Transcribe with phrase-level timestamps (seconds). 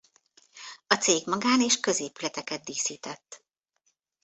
[0.87, 3.43] A cég magán- és középületeket díszített.